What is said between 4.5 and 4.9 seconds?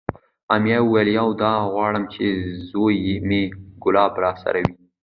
وی،